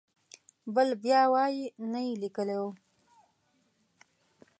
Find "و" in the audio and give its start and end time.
2.61-2.65